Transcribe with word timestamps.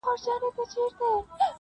•سبا 0.03 0.11
اختر 0.13 0.39
دی 0.41 0.49
خو 0.55 0.57
د 0.65 0.69
چا 0.73 0.81
اختر 0.87 1.13
دی- 1.39 1.39